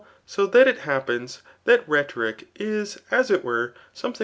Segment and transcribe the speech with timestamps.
[0.25, 4.19] so that it lappenstliat iliscbric istas it were something.